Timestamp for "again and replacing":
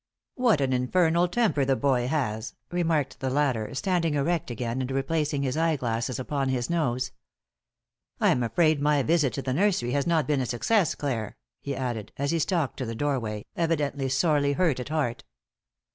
4.49-5.43